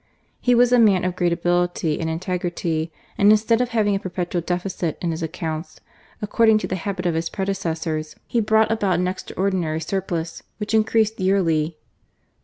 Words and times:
He 0.39 0.55
was 0.55 0.71
a 0.73 0.79
man 0.79 1.05
of 1.05 1.15
great 1.15 1.31
ability 1.31 1.99
and 1.99 2.09
integrity, 2.09 2.91
and 3.19 3.29
instead 3.29 3.61
of 3.61 3.69
having 3.69 3.93
a 3.93 3.99
perpetual 3.99 4.41
deficit 4.41 4.97
in 4.99 5.11
his 5.11 5.21
accounts, 5.21 5.79
accord 6.23 6.49
ing 6.49 6.57
to 6.57 6.65
the 6.67 6.75
habit 6.75 7.05
of 7.05 7.13
his 7.13 7.29
predecessors, 7.29 8.15
he 8.25 8.39
brought 8.41 8.71
about 8.71 8.97
an 8.99 9.07
extraordinary 9.07 9.79
surplus, 9.79 10.41
which 10.57 10.73
increased 10.73 11.19
yearly. 11.19 11.77